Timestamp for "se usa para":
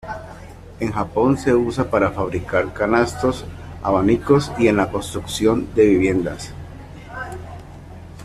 1.37-2.09